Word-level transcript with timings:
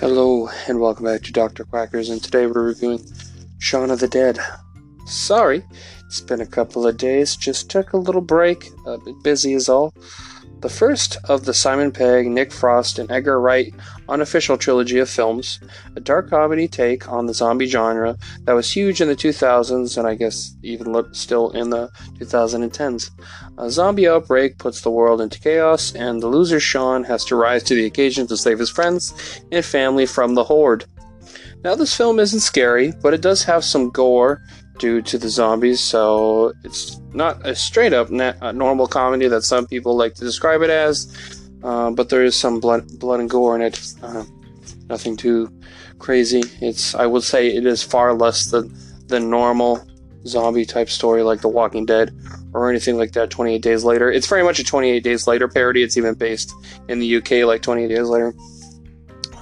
Hello, 0.00 0.48
and 0.68 0.78
welcome 0.78 1.06
back 1.06 1.22
to 1.22 1.32
Dr. 1.32 1.64
Quackers, 1.64 2.08
and 2.08 2.22
today 2.22 2.46
we're 2.46 2.62
reviewing 2.62 3.04
Shaun 3.58 3.90
of 3.90 3.98
the 3.98 4.06
Dead. 4.06 4.38
Sorry, 5.06 5.64
it's 6.06 6.20
been 6.20 6.40
a 6.40 6.46
couple 6.46 6.86
of 6.86 6.96
days, 6.96 7.34
just 7.34 7.68
took 7.68 7.92
a 7.92 7.96
little 7.96 8.20
break, 8.20 8.70
uh, 8.86 8.92
a 8.92 8.98
bit 9.04 9.20
busy 9.24 9.54
as 9.54 9.68
all. 9.68 9.92
The 10.60 10.68
first 10.68 11.18
of 11.24 11.44
the 11.44 11.54
Simon 11.54 11.92
Pegg, 11.92 12.26
Nick 12.26 12.50
Frost, 12.50 12.98
and 12.98 13.08
Edgar 13.12 13.40
Wright 13.40 13.72
unofficial 14.08 14.58
trilogy 14.58 14.98
of 14.98 15.08
films, 15.08 15.60
a 15.94 16.00
dark 16.00 16.30
comedy 16.30 16.66
take 16.66 17.08
on 17.08 17.26
the 17.26 17.34
zombie 17.34 17.66
genre 17.66 18.16
that 18.42 18.54
was 18.54 18.72
huge 18.72 19.00
in 19.00 19.06
the 19.06 19.14
2000s 19.14 19.96
and 19.96 20.08
I 20.08 20.16
guess 20.16 20.56
even 20.64 21.14
still 21.14 21.50
in 21.50 21.70
the 21.70 21.90
2010s. 22.18 23.10
A 23.58 23.70
zombie 23.70 24.08
outbreak 24.08 24.58
puts 24.58 24.80
the 24.80 24.90
world 24.90 25.20
into 25.20 25.38
chaos, 25.38 25.94
and 25.94 26.20
the 26.20 26.26
loser 26.26 26.58
Shaun 26.58 27.04
has 27.04 27.24
to 27.26 27.36
rise 27.36 27.62
to 27.64 27.74
the 27.74 27.86
occasion 27.86 28.26
to 28.26 28.36
save 28.36 28.58
his 28.58 28.70
friends 28.70 29.14
and 29.52 29.64
family 29.64 30.06
from 30.06 30.34
the 30.34 30.44
horde. 30.44 30.86
Now, 31.64 31.74
this 31.74 31.96
film 31.96 32.18
isn't 32.18 32.40
scary, 32.40 32.92
but 33.02 33.14
it 33.14 33.20
does 33.20 33.42
have 33.44 33.64
some 33.64 33.90
gore 33.90 34.42
due 34.78 35.02
to 35.02 35.18
the 35.18 35.28
zombies, 35.28 35.80
so 35.80 36.52
it's 36.64 37.00
not 37.12 37.44
a 37.46 37.54
straight 37.54 37.92
up 37.92 38.10
na- 38.10 38.52
normal 38.52 38.86
comedy 38.86 39.28
that 39.28 39.42
some 39.42 39.66
people 39.66 39.96
like 39.96 40.14
to 40.14 40.24
describe 40.24 40.62
it 40.62 40.70
as, 40.70 41.40
uh, 41.62 41.90
but 41.90 42.08
there 42.08 42.24
is 42.24 42.36
some 42.36 42.60
blood, 42.60 42.98
blood 42.98 43.20
and 43.20 43.30
gore 43.30 43.56
in 43.56 43.62
it. 43.62 43.80
Uh, 44.02 44.24
nothing 44.88 45.16
too 45.16 45.52
crazy. 45.98 46.42
It's 46.60 46.94
I 46.94 47.06
would 47.06 47.22
say 47.22 47.48
it 47.48 47.66
is 47.66 47.82
far 47.82 48.14
less 48.14 48.50
than 48.50 48.74
the 49.08 49.20
normal 49.20 49.86
zombie 50.26 50.64
type 50.64 50.90
story 50.90 51.22
like 51.22 51.40
The 51.40 51.48
Walking 51.48 51.86
Dead 51.86 52.14
or 52.52 52.68
anything 52.70 52.96
like 52.96 53.12
that. 53.12 53.30
28 53.30 53.62
Days 53.62 53.84
Later. 53.84 54.10
It's 54.10 54.26
very 54.26 54.42
much 54.42 54.58
a 54.58 54.64
28 54.64 55.00
Days 55.00 55.26
Later 55.26 55.48
parody. 55.48 55.82
It's 55.82 55.96
even 55.96 56.14
based 56.14 56.52
in 56.88 56.98
the 56.98 57.16
UK 57.16 57.46
like 57.46 57.62
28 57.62 57.88
Days 57.88 58.08
Later. 58.08 58.34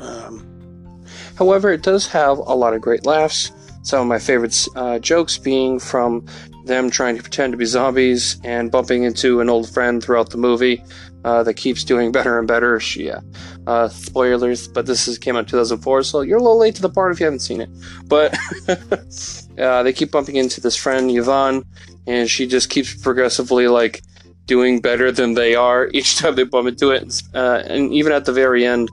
Um, 0.00 1.04
however, 1.37 1.73
it 1.73 1.82
does 1.82 2.06
have 2.09 2.38
a 2.38 2.54
lot 2.54 2.74
of 2.74 2.80
great 2.80 3.06
laughs. 3.06 3.50
Some 3.87 4.01
of 4.01 4.09
my 4.09 4.18
favorite 4.18 4.66
uh, 4.74 4.98
jokes 4.98 5.38
being 5.38 5.79
from 5.79 6.26
them 6.65 6.90
trying 6.90 7.16
to 7.16 7.23
pretend 7.23 7.52
to 7.52 7.56
be 7.56 7.66
zombies 7.66 8.37
and 8.43 8.68
bumping 8.68 9.04
into 9.04 9.40
an 9.40 9.48
old 9.48 9.70
friend 9.70 10.02
throughout 10.02 10.30
the 10.30 10.37
movie 10.37 10.82
uh, 11.24 11.45
that 11.45 11.54
keeps 11.54 11.84
doing 11.84 12.10
better 12.18 12.37
and 12.37 12.48
better. 12.48 12.80
She, 12.80 13.04
yeah, 13.04 13.20
uh, 13.68 13.88
spoilers, 13.88 14.66
but 14.66 14.87
this 14.87 15.06
is, 15.06 15.18
came 15.18 15.37
out 15.37 15.46
2004, 15.46 16.02
so 16.02 16.23
you're 16.23 16.38
a 16.38 16.43
little 16.43 16.59
late 16.59 16.74
to 16.74 16.82
the 16.82 16.88
part 16.88 17.12
if 17.12 17.20
you 17.20 17.26
haven't 17.26 17.38
seen 17.38 17.60
it. 17.60 17.70
But 18.06 18.37
uh, 19.56 19.84
they 19.84 19.93
keep 19.93 20.10
bumping 20.10 20.34
into 20.34 20.60
this 20.60 20.74
friend 20.74 21.09
Yvonne, 21.09 21.62
and 22.09 22.28
she 22.28 22.48
just 22.48 22.71
keeps 22.71 22.93
progressively 22.93 23.68
like 23.68 24.02
doing 24.46 24.80
better 24.80 25.12
than 25.12 25.34
they 25.34 25.54
are 25.54 25.90
each 25.93 26.16
time 26.18 26.34
they 26.34 26.43
bump 26.43 26.66
into 26.66 26.90
it. 26.90 27.23
Uh, 27.32 27.62
and 27.66 27.93
even 27.93 28.10
at 28.10 28.24
the 28.24 28.32
very 28.32 28.66
end, 28.66 28.90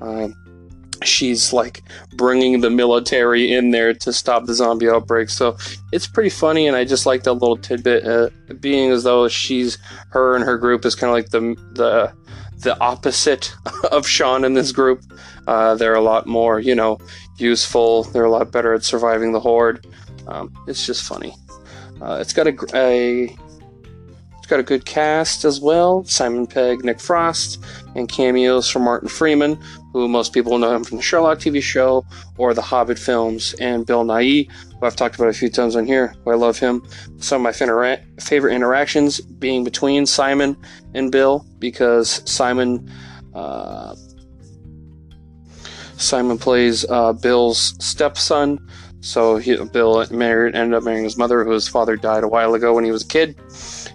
uh, 0.00 0.26
she's 1.02 1.52
like 1.52 1.82
bringing 2.14 2.60
the 2.60 2.70
military 2.70 3.52
in 3.52 3.70
there 3.70 3.94
to 3.94 4.12
stop 4.12 4.46
the 4.46 4.54
zombie 4.54 4.88
outbreak. 4.88 5.28
So 5.28 5.56
it's 5.92 6.06
pretty 6.06 6.30
funny, 6.30 6.66
and 6.66 6.76
I 6.76 6.84
just 6.84 7.06
like 7.06 7.22
that 7.24 7.34
little 7.34 7.56
tidbit, 7.56 8.06
uh, 8.06 8.30
being 8.60 8.90
as 8.90 9.04
though 9.04 9.28
she's 9.28 9.78
her 10.10 10.34
and 10.34 10.44
her 10.44 10.56
group 10.58 10.84
is 10.84 10.94
kind 10.94 11.10
of 11.10 11.14
like 11.14 11.30
the 11.30 11.56
the 11.72 12.12
the 12.62 12.78
opposite 12.80 13.54
of 13.90 14.06
Shaun 14.06 14.44
in 14.44 14.54
this 14.54 14.72
group. 14.72 15.02
Uh, 15.46 15.74
they're 15.74 15.94
a 15.94 16.00
lot 16.00 16.26
more, 16.26 16.60
you 16.60 16.74
know, 16.74 16.98
useful. 17.36 18.04
They're 18.04 18.24
a 18.24 18.30
lot 18.30 18.52
better 18.52 18.72
at 18.74 18.84
surviving 18.84 19.32
the 19.32 19.40
horde. 19.40 19.86
Um, 20.28 20.52
it's 20.68 20.86
just 20.86 21.02
funny. 21.04 21.34
Uh, 22.00 22.18
it's 22.20 22.32
got 22.32 22.46
a, 22.46 22.56
a 22.74 23.36
it's 24.38 24.46
got 24.46 24.60
a 24.60 24.64
good 24.64 24.84
cast 24.84 25.44
as 25.44 25.60
well. 25.60 26.04
Simon 26.04 26.46
Pegg, 26.46 26.84
Nick 26.84 27.00
Frost, 27.00 27.62
and 27.94 28.08
cameos 28.08 28.68
from 28.68 28.82
Martin 28.82 29.08
Freeman, 29.08 29.56
who 29.92 30.08
most 30.08 30.32
people 30.32 30.58
know 30.58 30.74
him 30.74 30.84
from 30.84 30.96
the 30.96 31.02
Sherlock 31.02 31.38
TV 31.38 31.62
show 31.62 32.04
or 32.38 32.54
the 32.54 32.62
Hobbit 32.62 32.98
films, 32.98 33.54
and 33.54 33.86
Bill 33.86 34.04
Nighy, 34.04 34.50
who 34.50 34.86
I've 34.86 34.96
talked 34.96 35.16
about 35.16 35.28
a 35.28 35.32
few 35.32 35.48
times 35.48 35.76
on 35.76 35.86
here, 35.86 36.14
who 36.24 36.30
I 36.30 36.34
love 36.34 36.58
him. 36.58 36.82
Some 37.18 37.44
of 37.46 37.56
my 37.56 38.00
favorite 38.18 38.54
interactions 38.54 39.20
being 39.20 39.64
between 39.64 40.06
Simon 40.06 40.56
and 40.94 41.12
Bill, 41.12 41.46
because 41.58 42.22
Simon. 42.30 42.90
Uh, 43.34 43.94
Simon 45.96 46.36
plays 46.36 46.84
uh, 46.90 47.12
Bill's 47.12 47.74
stepson, 47.78 48.58
so 49.00 49.36
he, 49.36 49.56
Bill 49.72 50.04
married, 50.10 50.56
ended 50.56 50.74
up 50.74 50.82
marrying 50.82 51.04
his 51.04 51.16
mother, 51.16 51.44
whose 51.44 51.68
father 51.68 51.96
died 51.96 52.24
a 52.24 52.28
while 52.28 52.54
ago 52.54 52.74
when 52.74 52.84
he 52.84 52.90
was 52.90 53.04
a 53.04 53.06
kid 53.06 53.36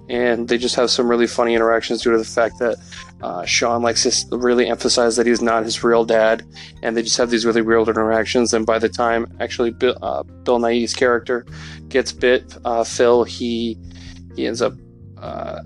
and 0.09 0.47
they 0.47 0.57
just 0.57 0.75
have 0.75 0.89
some 0.89 1.07
really 1.07 1.27
funny 1.27 1.53
interactions 1.53 2.01
due 2.01 2.11
to 2.11 2.17
the 2.17 2.23
fact 2.23 2.59
that 2.59 2.77
uh, 3.21 3.43
Shaun 3.45 3.81
likes 3.81 4.03
to 4.03 4.37
really 4.37 4.67
emphasize 4.67 5.15
that 5.15 5.25
he's 5.25 5.41
not 5.41 5.63
his 5.63 5.83
real 5.83 6.05
dad, 6.05 6.45
and 6.81 6.95
they 6.95 7.01
just 7.01 7.17
have 7.17 7.29
these 7.29 7.45
really 7.45 7.61
weird 7.61 7.87
interactions. 7.87 8.53
And 8.53 8.65
by 8.65 8.79
the 8.79 8.89
time 8.89 9.27
actually 9.39 9.71
Bill, 9.71 9.97
uh, 10.01 10.23
Bill 10.23 10.59
Nighy's 10.59 10.93
character 10.93 11.45
gets 11.89 12.11
bit, 12.11 12.55
uh, 12.63 12.83
Phil 12.83 13.23
he 13.23 13.77
he 14.35 14.47
ends 14.47 14.61
up 14.61 14.73
uh, 15.17 15.59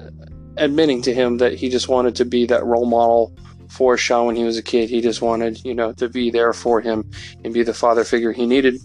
admitting 0.58 1.02
to 1.04 1.14
him 1.14 1.38
that 1.38 1.54
he 1.54 1.70
just 1.70 1.90
wanted 1.90 2.16
to 2.16 2.26
be 2.26 2.46
that 2.46 2.66
role 2.66 2.86
model 2.86 3.36
for 3.70 3.98
Shaun 3.98 4.26
when 4.28 4.36
he 4.36 4.44
was 4.44 4.58
a 4.58 4.64
kid. 4.64 4.90
He 4.90 5.02
just 5.02 5.22
wanted 5.22 5.64
you 5.64 5.76
know 5.76 5.94
to 5.94 6.10
be 6.10 6.32
there 6.32 6.54
for 6.54 6.82
him 6.82 7.10
and 7.44 7.54
be 7.54 7.64
the 7.64 7.74
father 7.74 8.04
figure 8.04 8.32
he 8.32 8.46
needed. 8.46 8.80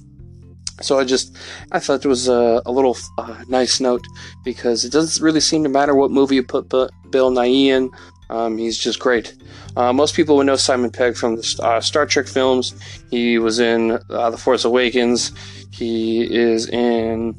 So 0.82 0.98
I 0.98 1.04
just, 1.04 1.36
I 1.72 1.78
thought 1.78 2.04
it 2.04 2.08
was 2.08 2.28
a, 2.28 2.62
a 2.66 2.70
little 2.70 2.96
uh, 3.18 3.44
nice 3.48 3.80
note 3.80 4.04
because 4.44 4.84
it 4.84 4.92
doesn't 4.92 5.24
really 5.24 5.40
seem 5.40 5.62
to 5.62 5.68
matter 5.68 5.94
what 5.94 6.10
movie 6.10 6.34
you 6.36 6.42
put 6.42 6.68
Bill 6.68 7.30
Nighy 7.30 7.66
in. 7.66 7.90
Um, 8.28 8.58
he's 8.58 8.76
just 8.76 8.98
great. 8.98 9.34
Uh, 9.76 9.92
most 9.92 10.14
people 10.14 10.36
would 10.36 10.46
know 10.46 10.56
Simon 10.56 10.90
Pegg 10.90 11.16
from 11.16 11.36
the 11.36 11.60
uh, 11.62 11.80
Star 11.80 12.06
Trek 12.06 12.26
films. 12.26 12.74
He 13.10 13.38
was 13.38 13.58
in 13.58 13.92
uh, 14.10 14.30
The 14.30 14.36
Force 14.36 14.64
Awakens. 14.64 15.32
He 15.70 16.22
is 16.22 16.68
in 16.68 17.36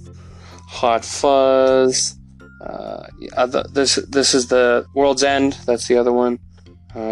Hot 0.68 1.04
Fuzz. 1.04 2.16
Uh, 2.62 3.06
yeah, 3.20 3.46
this 3.46 3.96
this 4.10 4.34
is 4.34 4.48
the 4.48 4.86
World's 4.96 5.24
End. 5.24 5.54
That's 5.66 5.88
the 5.88 5.98
other 5.98 6.12
one. 6.12 6.40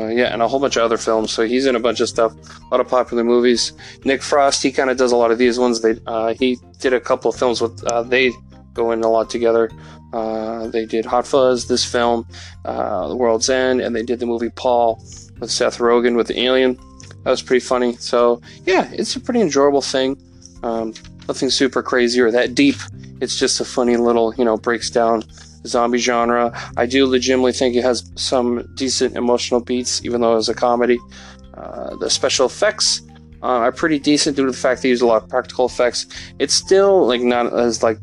Yeah, 0.10 0.34
and 0.34 0.42
a 0.42 0.48
whole 0.48 0.60
bunch 0.60 0.76
of 0.78 0.84
other 0.84 0.98
films. 0.98 1.32
So 1.32 1.46
he's 1.46 1.66
in 1.66 1.76
a 1.76 1.80
bunch 1.80 2.00
of 2.00 2.10
stuff, 2.10 2.34
a 2.34 2.68
lot 2.72 2.80
of 2.80 2.88
popular 2.88 3.24
movies. 3.24 3.74
Nick 4.04 4.22
Frost, 4.22 4.64
he 4.64 4.72
kind 4.72 4.90
of 4.90 4.98
does 4.98 5.12
a 5.12 5.16
lot 5.16 5.32
of 5.32 5.38
these 5.38 5.60
ones. 5.60 5.82
They 5.82 6.00
uh, 6.08 6.34
he 6.34 6.58
did 6.80 6.94
a 6.94 7.00
couple 7.00 7.30
of 7.30 7.38
films 7.38 7.62
with 7.62 7.84
uh, 7.86 8.04
they 8.04 8.32
go 8.74 8.92
in 8.92 9.04
a 9.04 9.10
lot 9.10 9.30
together. 9.30 9.72
Uh, 10.14 10.68
they 10.68 10.86
did 10.86 11.06
Hot 11.06 11.28
Fuzz, 11.28 11.68
this 11.68 11.84
film, 11.84 12.26
uh, 12.64 13.08
The 13.08 13.16
World's 13.16 13.50
End, 13.50 13.82
and 13.82 13.96
they 13.96 14.04
did 14.04 14.20
the 14.20 14.26
movie 14.26 14.50
Paul 14.50 15.04
with 15.40 15.52
Seth 15.52 15.80
Rogen 15.80 16.16
with 16.16 16.28
the 16.28 16.40
alien. 16.40 16.78
That 17.24 17.32
was 17.32 17.42
pretty 17.42 17.66
funny. 17.66 17.96
So 17.98 18.42
yeah, 18.66 18.90
it's 18.94 19.16
a 19.16 19.20
pretty 19.20 19.42
enjoyable 19.42 19.82
thing. 19.82 20.18
Um, 20.64 20.94
nothing 21.28 21.50
super 21.50 21.82
crazy 21.82 22.22
or 22.22 22.32
that 22.32 22.56
deep. 22.56 22.76
It's 23.22 23.38
just 23.38 23.60
a 23.60 23.66
funny 23.66 23.98
little, 23.98 24.34
you 24.36 24.46
know, 24.46 24.58
breaks 24.58 24.90
down 24.90 25.24
zombie 25.66 25.98
genre. 25.98 26.52
I 26.78 26.86
do 26.86 27.06
legitimately 27.06 27.54
think 27.54 27.76
it 27.76 27.84
has 27.84 28.12
some 28.16 28.68
decent 28.76 29.16
emotional 29.16 29.60
beats, 29.60 30.04
even 30.04 30.22
though 30.22 30.38
it's 30.38 30.50
a 30.50 30.54
comedy. 30.54 31.00
Uh, 31.54 31.96
the 31.98 32.10
special 32.10 32.46
effects 32.46 33.02
uh, 33.42 33.48
are 33.48 33.72
pretty 33.72 34.00
decent 34.00 34.36
due 34.36 34.46
to 34.46 34.52
the 34.52 34.58
fact 34.58 34.82
they 34.82 34.90
use 34.90 35.02
a 35.02 35.06
lot 35.06 35.24
of 35.24 35.30
practical 35.30 35.66
effects. 35.66 36.06
It's 36.40 36.54
still 36.54 37.06
like 37.08 37.22
not 37.22 37.54
as 37.54 37.84
like 37.84 37.98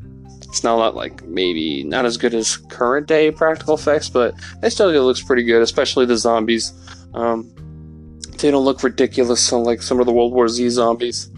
it's 0.53 0.63
not 0.63 0.95
like 0.95 1.25
maybe 1.25 1.83
not 1.85 2.05
as 2.05 2.17
good 2.17 2.35
as 2.35 2.57
current 2.57 3.07
day 3.07 3.31
practical 3.31 3.75
effects, 3.75 4.09
but 4.11 4.35
it 4.63 4.71
still 4.71 4.91
it 4.91 4.99
looks 5.01 5.23
pretty 5.23 5.43
good, 5.43 5.63
especially 5.63 6.07
the 6.07 6.17
zombies. 6.17 6.73
Um, 7.15 7.51
they 8.39 8.51
don't 8.51 8.65
look 8.65 8.83
ridiculous 8.83 9.51
like 9.53 9.83
some 9.83 10.01
of 10.01 10.07
the 10.07 10.13
World 10.13 10.33
War 10.33 10.49
Z 10.49 10.69
zombies. 10.71 11.31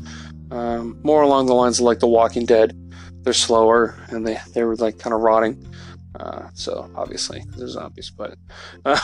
Um, 0.50 0.98
more 1.02 1.22
along 1.22 1.46
the 1.46 1.54
lines 1.54 1.78
of 1.78 1.84
like 1.84 2.00
The 2.00 2.08
Walking 2.08 2.44
Dead. 2.44 2.76
They're 3.22 3.32
slower 3.32 3.94
and 4.08 4.26
they 4.26 4.38
they 4.52 4.64
were 4.64 4.76
like 4.76 4.98
kind 4.98 5.14
of 5.14 5.20
rotting. 5.20 5.64
Uh, 6.18 6.48
so 6.54 6.90
obviously 6.94 7.44
they're 7.56 7.68
zombies, 7.68 8.10
but 8.10 8.36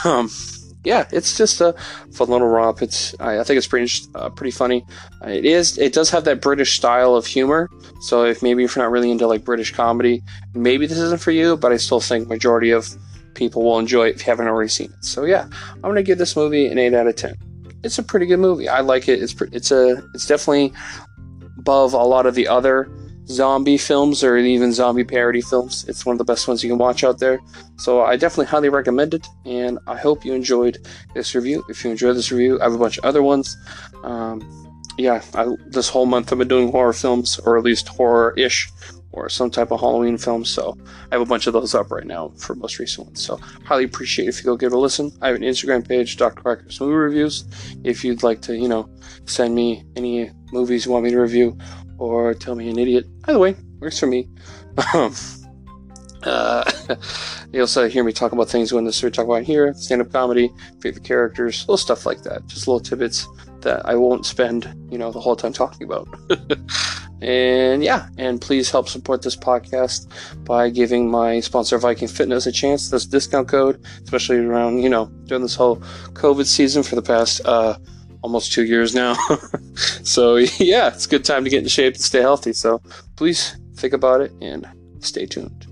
um, 0.05 0.29
yeah, 0.83 1.07
it's 1.11 1.37
just 1.37 1.61
a 1.61 1.73
fun 2.13 2.29
little 2.29 2.47
romp. 2.47 2.81
It's 2.81 3.13
I, 3.19 3.39
I 3.39 3.43
think 3.43 3.57
it's 3.57 3.67
pretty 3.67 3.91
uh, 4.15 4.29
pretty 4.29 4.51
funny. 4.51 4.85
Uh, 5.23 5.29
it 5.29 5.45
is. 5.45 5.77
It 5.77 5.93
does 5.93 6.09
have 6.09 6.23
that 6.25 6.41
British 6.41 6.75
style 6.75 7.15
of 7.15 7.25
humor. 7.25 7.69
So 8.01 8.23
if 8.23 8.41
maybe 8.41 8.63
if 8.63 8.75
you're 8.75 8.83
not 8.83 8.91
really 8.91 9.11
into 9.11 9.27
like 9.27 9.43
British 9.43 9.73
comedy, 9.73 10.23
maybe 10.53 10.87
this 10.87 10.97
isn't 10.97 11.21
for 11.21 11.31
you. 11.31 11.57
But 11.57 11.71
I 11.71 11.77
still 11.77 11.99
think 11.99 12.27
majority 12.27 12.71
of 12.71 12.89
people 13.35 13.63
will 13.63 13.79
enjoy 13.79 14.07
it 14.07 14.15
if 14.15 14.21
you 14.21 14.31
haven't 14.31 14.47
already 14.47 14.69
seen 14.69 14.91
it. 14.91 15.05
So 15.05 15.25
yeah, 15.25 15.47
I'm 15.75 15.81
gonna 15.81 16.03
give 16.03 16.17
this 16.17 16.35
movie 16.35 16.67
an 16.67 16.77
eight 16.77 16.93
out 16.93 17.07
of 17.07 17.15
ten. 17.15 17.35
It's 17.83 17.99
a 17.99 18.03
pretty 18.03 18.25
good 18.25 18.39
movie. 18.39 18.67
I 18.67 18.79
like 18.79 19.07
it. 19.07 19.21
It's 19.21 19.39
it's 19.51 19.71
a 19.71 20.03
it's 20.15 20.25
definitely 20.25 20.73
above 21.59 21.93
a 21.93 22.03
lot 22.03 22.25
of 22.25 22.33
the 22.33 22.47
other 22.47 22.89
zombie 23.31 23.77
films 23.77 24.23
or 24.23 24.37
even 24.37 24.73
zombie 24.73 25.03
parody 25.03 25.41
films. 25.41 25.85
It's 25.87 26.05
one 26.05 26.13
of 26.13 26.17
the 26.17 26.25
best 26.25 26.47
ones 26.47 26.63
you 26.63 26.69
can 26.69 26.77
watch 26.77 27.03
out 27.03 27.19
there. 27.19 27.39
So 27.77 28.01
I 28.01 28.15
definitely 28.15 28.45
highly 28.45 28.69
recommend 28.69 29.13
it, 29.13 29.25
and 29.45 29.79
I 29.87 29.97
hope 29.97 30.25
you 30.25 30.33
enjoyed 30.33 30.85
this 31.13 31.33
review. 31.33 31.63
If 31.69 31.83
you 31.83 31.91
enjoyed 31.91 32.15
this 32.15 32.31
review, 32.31 32.59
I 32.59 32.65
have 32.65 32.73
a 32.73 32.77
bunch 32.77 32.97
of 32.97 33.05
other 33.05 33.23
ones. 33.23 33.57
Um, 34.03 34.41
yeah, 34.97 35.21
I, 35.33 35.47
this 35.67 35.89
whole 35.89 36.05
month 36.05 36.31
I've 36.31 36.37
been 36.37 36.47
doing 36.47 36.71
horror 36.71 36.93
films, 36.93 37.39
or 37.39 37.57
at 37.57 37.63
least 37.63 37.87
horror-ish 37.87 38.69
or 39.13 39.29
some 39.29 39.51
type 39.51 39.71
of 39.71 39.79
Halloween 39.79 40.17
film. 40.17 40.45
So 40.45 40.77
I 41.11 41.15
have 41.15 41.21
a 41.21 41.25
bunch 41.25 41.47
of 41.47 41.53
those 41.53 41.75
up 41.75 41.91
right 41.91 42.05
now 42.05 42.29
for 42.37 42.55
most 42.55 42.79
recent 42.79 43.07
ones. 43.07 43.21
So 43.21 43.37
highly 43.65 43.83
appreciate 43.83 44.29
if 44.29 44.39
you 44.39 44.45
go 44.45 44.55
give 44.55 44.71
it 44.71 44.75
a 44.75 44.79
listen. 44.79 45.11
I 45.21 45.27
have 45.27 45.35
an 45.35 45.41
Instagram 45.41 45.87
page, 45.87 46.17
Dr. 46.17 46.41
Quacker's 46.41 46.79
Movie 46.79 46.93
Reviews. 46.93 47.45
If 47.83 48.03
you'd 48.03 48.23
like 48.23 48.41
to, 48.43 48.55
you 48.55 48.67
know, 48.67 48.89
send 49.25 49.53
me 49.53 49.83
any 49.95 50.31
movies 50.51 50.85
you 50.85 50.91
want 50.91 51.05
me 51.05 51.11
to 51.11 51.19
review 51.19 51.57
or 52.01 52.33
tell 52.33 52.55
me 52.55 52.67
an 52.67 52.79
idiot. 52.79 53.05
Either 53.27 53.37
way, 53.37 53.55
works 53.79 53.99
for 53.99 54.07
me. 54.07 54.27
Um, 54.93 55.13
uh, 56.23 56.69
you 57.53 57.61
also 57.61 57.87
hear 57.87 58.03
me 58.03 58.11
talk 58.11 58.31
about 58.31 58.49
things 58.49 58.73
when 58.73 58.85
this 58.85 59.03
we 59.03 59.11
talk 59.11 59.25
about 59.25 59.43
here, 59.43 59.71
stand-up 59.75 60.11
comedy, 60.11 60.51
favorite 60.81 61.03
characters, 61.03 61.61
little 61.61 61.77
stuff 61.77 62.07
like 62.07 62.23
that. 62.23 62.47
Just 62.47 62.67
little 62.67 62.79
tidbits 62.79 63.27
that 63.61 63.85
I 63.85 63.93
won't 63.93 64.25
spend, 64.25 64.73
you 64.89 64.97
know, 64.97 65.11
the 65.11 65.19
whole 65.19 65.35
time 65.35 65.53
talking 65.53 65.85
about. 65.85 66.07
and 67.21 67.83
yeah, 67.83 68.09
and 68.17 68.41
please 68.41 68.71
help 68.71 68.89
support 68.89 69.21
this 69.21 69.35
podcast 69.35 70.07
by 70.43 70.71
giving 70.71 71.09
my 71.09 71.39
sponsor 71.39 71.77
Viking 71.77 72.07
Fitness 72.07 72.47
a 72.47 72.51
chance. 72.51 72.89
This 72.89 73.05
discount 73.05 73.47
code, 73.47 73.79
especially 74.03 74.37
around, 74.37 74.81
you 74.81 74.89
know, 74.89 75.05
during 75.25 75.43
this 75.43 75.55
whole 75.55 75.77
COVID 76.13 76.47
season 76.47 76.81
for 76.81 76.95
the 76.95 77.03
past 77.03 77.41
uh, 77.45 77.77
almost 78.21 78.51
two 78.51 78.65
years 78.65 78.93
now. 78.95 79.15
so 80.03 80.35
yeah, 80.37 80.87
it's 80.89 81.05
a 81.05 81.09
good 81.09 81.25
time 81.25 81.43
to 81.43 81.49
get 81.49 81.63
in 81.63 81.69
shape 81.69 81.95
and 81.95 82.03
stay 82.03 82.21
healthy. 82.21 82.53
So 82.53 82.81
please 83.15 83.57
think 83.75 83.93
about 83.93 84.21
it 84.21 84.31
and 84.41 84.67
stay 84.99 85.25
tuned. 85.25 85.67